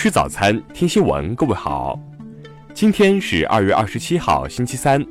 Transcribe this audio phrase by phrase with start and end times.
[0.00, 1.34] 吃早餐，听新闻。
[1.34, 1.98] 各位好，
[2.72, 5.04] 今天是二月二十七号，星期三，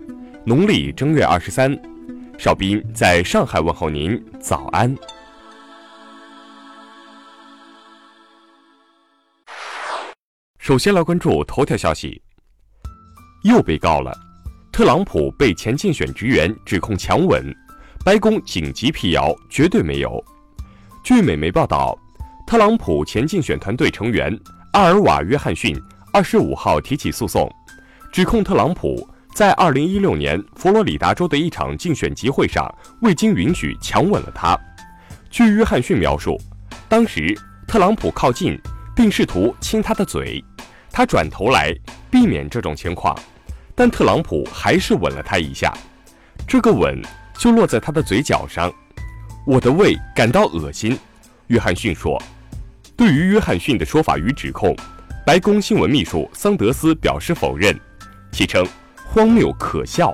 [0.46, 1.78] 农历正月二十三。
[2.38, 4.96] 邵斌在上海问候您，早安。
[10.58, 12.22] 首先来关注头条消息，
[13.44, 14.18] 又被告了。
[14.72, 17.54] 特朗普被前竞选职员指控强吻，
[18.06, 20.24] 白宫紧急辟谣，绝对没有。
[21.04, 21.94] 据美媒报道，
[22.48, 24.34] 特朗普前竞选团队成员
[24.78, 25.76] 阿尔瓦·约翰逊
[26.14, 27.52] 二十五号提起诉讼，
[28.12, 34.56] 指控特朗普在二零一六年佛罗里达州的一场竞选集会上未经允许强吻了他。
[35.32, 36.40] 据约翰逊描述，
[36.88, 37.36] 当时
[37.68, 38.56] 特朗普靠近
[38.96, 40.46] 并试图亲他的嘴，
[40.92, 41.74] 他转头来
[42.12, 43.18] 避免这种情况。
[43.74, 45.74] 但特朗普还是吻了他一下，
[46.48, 47.02] 这个吻
[47.40, 48.72] 就落在他的嘴角上。
[49.44, 50.96] 我的胃感到恶心，
[51.48, 52.22] 约翰逊说。
[52.98, 54.76] 对于约翰逊的说法与指控，
[55.24, 57.80] 白宫新闻秘书桑德斯表示否认，
[58.32, 58.66] 其称
[59.06, 60.12] 荒谬可笑，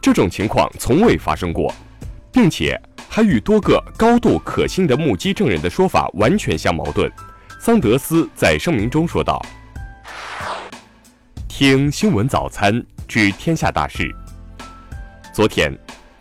[0.00, 1.74] 这种情况从未发生过，
[2.32, 7.10] 并且还与多个高度可信的目击证人的说法完全相矛盾。
[7.58, 9.44] 桑德斯在声明中说道。
[11.48, 14.08] 听新闻早餐知天下大事。
[15.32, 15.76] 昨天，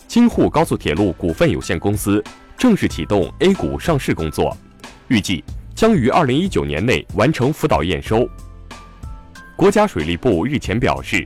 [0.07, 2.23] 京沪高速铁路股份有限公司
[2.57, 4.57] 正式启动 A 股上市工作，
[5.07, 5.43] 预计
[5.75, 8.27] 将于二零一九年内完成辅导验收。
[9.55, 11.25] 国家水利部日前表示，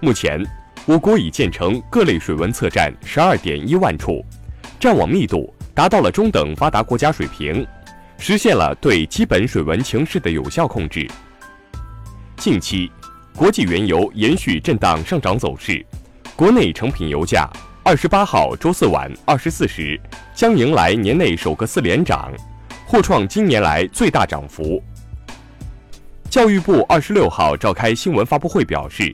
[0.00, 0.44] 目前
[0.86, 4.24] 我国已建成各类水文测站十二点一万处，
[4.78, 7.66] 站网密度达到了中等发达国家水平，
[8.18, 11.08] 实现了对基本水文情势的有效控制。
[12.36, 12.90] 近期。
[13.34, 15.82] 国际原油延续震荡上涨走势，
[16.36, 17.48] 国内成品油价
[17.82, 19.98] 二十八号周四晚二十四时
[20.34, 22.30] 将迎来年内首个四连涨，
[22.92, 24.78] 或创今年来最大涨幅。
[26.28, 29.10] 教育部二十六号召开新闻发布会表示，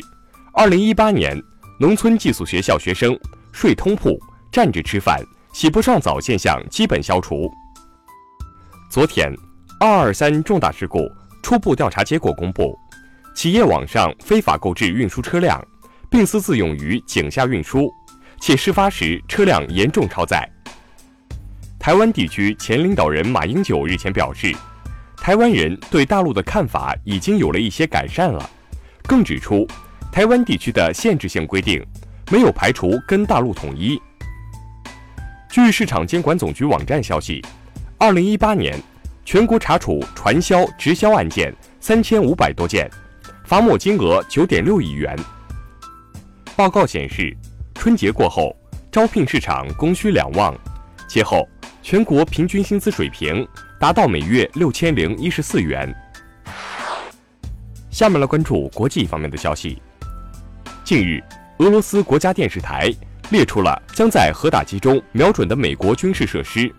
[0.52, 1.40] 二零一八年
[1.78, 3.16] 农村寄宿学校学生
[3.52, 4.18] 睡通铺、
[4.50, 5.22] 站着吃饭、
[5.52, 7.48] 洗不上澡现象基本消除。
[8.90, 9.32] 昨天，
[9.78, 11.08] 二二三重大事故
[11.40, 12.76] 初步调查结果公布。
[13.32, 15.64] 企业网上非法购置运输车辆，
[16.10, 17.88] 并私自用于井下运输，
[18.40, 20.44] 且事发时车辆严重超载。
[21.88, 24.54] 台湾地区前领导人马英九日前表示，
[25.16, 28.50] 台湾人对大陆的看法已经有了一些改善了，
[29.04, 29.66] 更指出
[30.12, 31.82] 台湾地区的限制性规定
[32.30, 33.98] 没有排除跟大陆统一。
[35.48, 37.42] 据市场监管总局网站消息，
[37.96, 38.78] 二零一八年
[39.24, 41.50] 全国查处传销直销案件
[41.80, 42.86] 三千五百多件。
[43.46, 45.18] 罚没金额九点六亿元。
[46.54, 47.34] 报告显示，
[47.76, 48.54] 春节过后，
[48.92, 50.54] 招聘市场供需两旺，
[51.08, 51.48] 节后
[51.82, 53.46] 全国平均薪资水平
[53.78, 55.94] 达到每月六千零一十四元。
[57.90, 59.80] 下面来关注国际方面的消息。
[60.84, 61.22] 近日，
[61.58, 62.92] 俄罗斯国家电视台
[63.30, 66.72] 列出了将在核打击中瞄准的美国军事设施，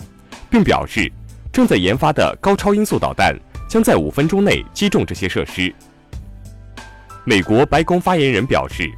[0.50, 1.12] 并表示
[1.52, 3.36] 正在研发的高超音速导弹
[3.68, 5.74] 将在五分钟内击中这些设施。
[7.24, 8.90] 美国白宫发言人表示，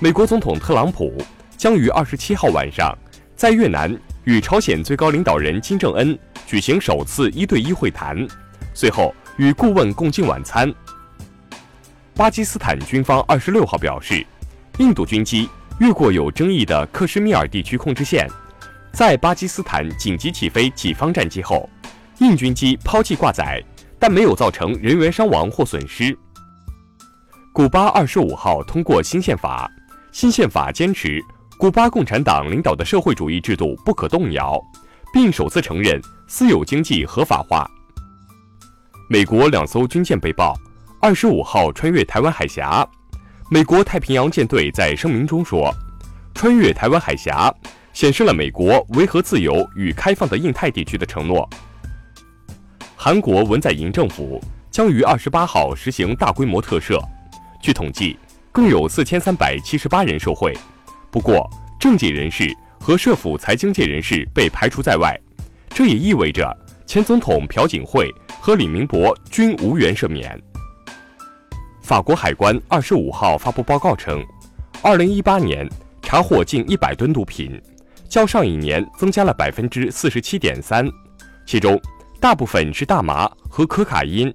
[0.00, 1.16] 美国总统特朗普
[1.56, 2.96] 将于二十七号晚上
[3.34, 8.26] 在越南与朝鲜最高领导人金正恩举行首次一对一会谈，
[8.72, 10.72] 随后与顾问共进晚餐。
[12.14, 14.24] 巴基斯坦军方二十六号表示，
[14.78, 15.48] 印度军机
[15.78, 18.26] 越过有争议的克什米尔地区控制线，
[18.92, 21.68] 在巴基斯坦紧急起飞己方战机后，
[22.18, 23.62] 印军机抛弃挂载，
[23.98, 26.16] 但没有造成人员伤亡或损失。
[27.52, 29.70] 古巴二十五号通过新宪法，
[30.12, 31.20] 新宪法坚持
[31.56, 34.60] 古巴共产党领导的社会主义制度不可动摇，
[35.12, 37.68] 并首次承认私有经济合法化。
[39.08, 40.52] 美国两艘军舰被曝
[41.00, 42.86] 二十五号穿越台湾海峡，
[43.50, 45.72] 美国太平洋舰队在声明中说，
[46.34, 47.54] 穿越台湾海峡
[47.92, 51.48] 显示了美国维和自由与开放的印太地区的承诺。
[52.96, 56.98] 韩国文在寅政府将于二十八号实行大规模特赦。
[57.62, 58.18] 据统计，
[58.50, 60.52] 共有四千三百七十八人受贿。
[61.14, 65.16] 不过，政界人士和涉府财经界人士被排除在外。
[65.68, 66.52] 这也意味着
[66.86, 70.36] 前总统朴槿惠和李明博均无缘赦免。
[71.80, 74.26] 法国海关二十五号发布报告称，
[74.82, 75.70] 二零一八年
[76.02, 77.62] 查获近一百吨毒品，
[78.08, 80.84] 较上一年增加了百分之四十七点三，
[81.46, 81.80] 其中
[82.18, 84.34] 大部分是大麻和可卡因。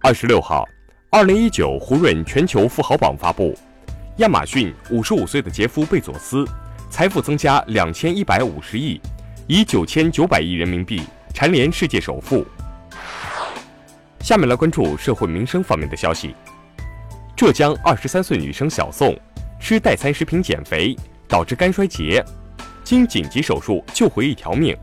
[0.00, 0.64] 二十六号。
[1.10, 3.56] 二零一九胡润全球富豪榜发布，
[4.18, 6.46] 亚马逊五十五岁的杰夫贝佐斯
[6.88, 9.00] 财富增加两千一百五十亿，
[9.48, 11.02] 以九千九百亿人民币
[11.32, 12.46] 蝉联世界首富。
[14.20, 16.32] 下面来关注社会民生方面的消息。
[17.34, 19.18] 浙江二十三岁女生小宋
[19.58, 20.96] 吃代餐食品减肥，
[21.26, 22.24] 导致肝衰竭，
[22.84, 24.76] 经紧急手术救回一条命。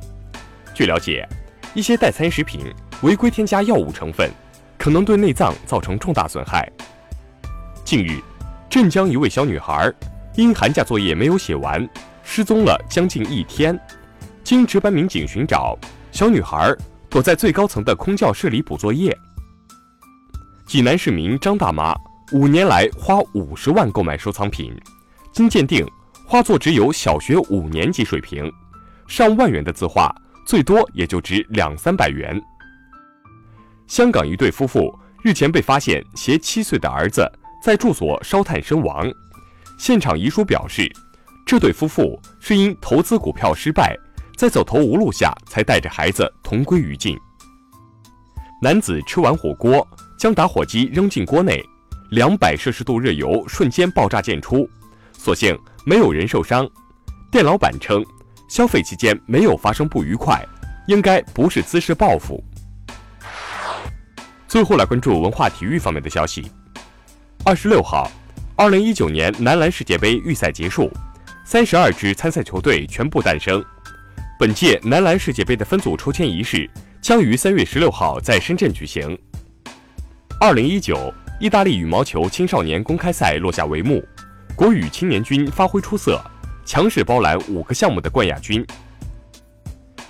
[0.74, 1.25] 据了解，
[1.74, 2.66] 一些代餐食品
[3.01, 4.30] 违规添加药物成分，
[4.77, 6.69] 可能对内脏造成重大损害。
[7.86, 8.19] 近日，
[8.72, 9.94] 镇江一位小女孩
[10.38, 11.86] 因寒假作业没有写完，
[12.24, 13.78] 失踪了将近一天。
[14.46, 15.78] 经值班民警寻找，
[16.10, 16.74] 小女孩
[17.10, 19.16] 躲在最高层的空教室里补作业。
[20.66, 21.94] 济南市民张大妈
[22.32, 24.74] 五年来花五十万购买收藏品，
[25.34, 25.86] 经鉴定，
[26.26, 28.50] 画作只有小学五年级水平，
[29.06, 30.10] 上万元的字画
[30.48, 32.42] 最多也就值两三百元。
[33.86, 37.30] 香港一对夫妇日前被发现携七岁的儿子
[37.62, 39.08] 在住所烧炭身亡，
[39.78, 40.92] 现场遗书表示，
[41.46, 43.96] 这对夫妇是因投资股票失败。
[44.36, 47.16] 在走投无路下，才带着孩子同归于尽。
[48.60, 49.88] 男子吃完火锅，
[50.18, 51.63] 将打火机扔进锅内，
[52.10, 54.68] 两百摄氏度热油瞬间爆炸溅出，
[55.13, 55.56] 所幸
[55.86, 56.68] 没有人受伤。
[57.31, 58.04] 店老板称，
[58.50, 60.44] 消费期间没有发生不愉快，
[60.88, 62.44] 应该不是滋事报复。
[64.48, 66.52] 最后来关注文化体育方面的消息。
[67.44, 68.10] 二十六号，
[68.56, 70.92] 二零一九年男篮世界杯预赛结束，
[71.44, 73.64] 三十二支参赛球队全部诞生。
[74.38, 76.70] 本届男篮世界杯的分组抽签仪式
[77.02, 79.18] 将于三月十六号在深圳举行。
[80.40, 84.04] 二零一九意大利羽毛球青少年公开赛落下帷幕，
[84.56, 86.24] 国羽青年军发挥出色，
[86.64, 88.64] 强势包揽五个项目的冠亚军。《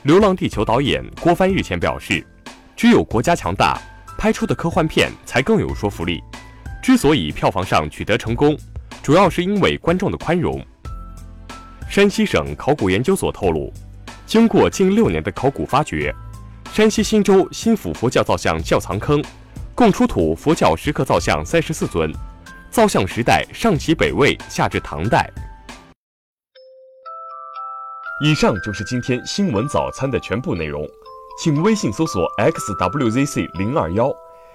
[0.04, 2.26] 流浪地球》导演郭帆日前表示，
[2.76, 3.80] 只有国家强大，
[4.18, 6.22] 拍出的科幻片才更有说服力。
[6.82, 8.58] 之所以票房上取得成功，
[9.04, 10.60] 主要是因为观众的宽容。
[11.90, 13.72] 山西省考古研究所透露。
[14.26, 16.14] 经过近六年的考古发掘，
[16.74, 19.22] 山西忻州新府佛教造像窖藏坑
[19.76, 22.10] 共出土佛教石刻造像三十四尊，
[22.70, 25.30] 造像时代上起北魏，下至唐代。
[28.24, 30.88] 以上就是今天新闻早餐的全部内容，
[31.44, 34.10] 请微信搜索 xwzc 零二幺，